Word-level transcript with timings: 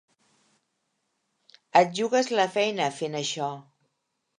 Et 1.83 1.93
jugues 2.01 2.31
la 2.41 2.49
feina, 2.59 2.93
fent 3.01 3.23
això. 3.25 3.57